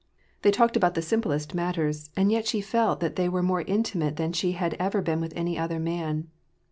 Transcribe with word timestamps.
They 0.41 0.49
talked 0.49 0.75
about 0.75 0.95
the 0.95 1.01
simplest 1.03 1.53
matters, 1.53 2.09
and 2.17 2.31
yet 2.31 2.47
she 2.47 2.59
felt 2.59 3.01
that 3.01 3.15
thej 3.17 3.29
were 3.29 3.43
more 3.43 3.61
intimate 3.61 4.15
than 4.15 4.33
she 4.33 4.53
had 4.53 4.73
ever 4.79 4.99
been 4.99 5.21
with 5.21 5.31
any 5.35 5.59
other 5.59 5.79
man. 5.79 6.27